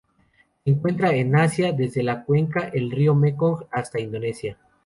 [0.65, 4.57] Se encuentran en Asia: desde la cuenca del río Mekong hasta Indonesia.